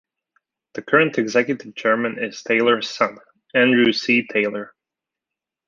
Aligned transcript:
The 0.73 0.81
current 0.81 1.19
executive 1.19 1.75
chairman 1.75 2.17
is 2.17 2.41
Taylor's 2.41 2.89
son, 2.89 3.19
Andrew 3.53 3.93
C. 3.93 4.25
Taylor. 4.25 4.73